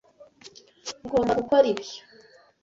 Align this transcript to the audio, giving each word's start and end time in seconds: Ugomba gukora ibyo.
Ugomba 1.05 1.31
gukora 1.39 1.65
ibyo. 1.73 1.95